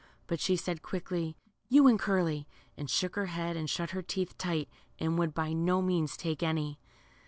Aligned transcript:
But 0.25 0.39
she 0.39 0.55
said 0.55 0.81
quickly, 0.81 1.35
You 1.69 1.85
and 1.85 1.99
Curly," 1.99 2.47
and 2.75 2.89
shook 2.89 3.15
her 3.15 3.27
head 3.27 3.55
and 3.55 3.69
shut 3.69 3.91
her 3.91 4.01
teeth 4.01 4.35
tight, 4.35 4.67
and 4.97 5.15
would 5.19 5.35
by 5.35 5.53
no 5.53 5.79
means 5.79 6.17
take 6.17 6.41
any. 6.41 6.79